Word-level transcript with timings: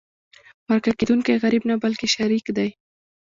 مرکه 0.67 0.91
کېدونکی 0.99 1.39
غریب 1.43 1.63
نه 1.69 1.75
بلکې 1.83 2.07
شریك 2.15 2.45
دی. 2.57 2.69